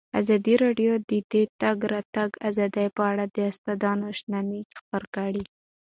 ازادي 0.19 0.53
راډیو 0.63 0.93
د 1.09 1.11
د 1.31 1.33
تګ 1.61 1.77
راتګ 1.93 2.29
ازادي 2.49 2.87
په 2.95 3.01
اړه 3.11 3.25
د 3.35 3.37
استادانو 3.51 4.07
شننې 4.19 4.59
خپرې 4.79 5.07
کړي. 5.15 5.43